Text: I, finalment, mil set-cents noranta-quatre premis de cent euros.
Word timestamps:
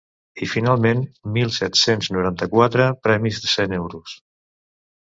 I, 0.45 0.47
finalment, 0.53 1.03
mil 1.35 1.53
set-cents 1.57 2.09
noranta-quatre 2.17 2.89
premis 3.05 3.43
de 3.47 3.55
cent 3.57 3.81
euros. 3.83 4.21